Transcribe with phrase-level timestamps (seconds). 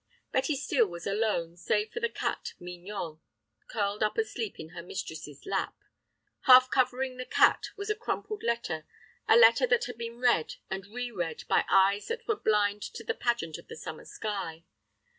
[0.31, 3.19] Betty Steel was alone, save for the cat Mignon,
[3.67, 5.75] curled up asleep in her mistress's lap.
[6.47, 8.87] Half covering the cat was a crumpled letter,
[9.27, 13.13] a letter that had been read and reread by eyes that were blind to the
[13.13, 14.63] pageant of the summer sky.